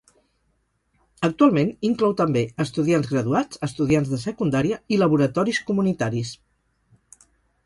[1.27, 6.35] Actualment inclou també estudiants graduats, estudiants de secundària i laboratoris comunitaris.